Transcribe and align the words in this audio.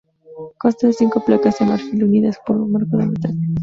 Consta 0.61 0.87
de 0.87 0.93
cinco 0.93 1.23
placas 1.23 1.59
de 1.59 1.65
marfil 1.67 2.03
unidas 2.05 2.39
por 2.43 2.55
un 2.55 2.71
marco 2.71 2.97
de 2.97 3.05
metal. 3.05 3.35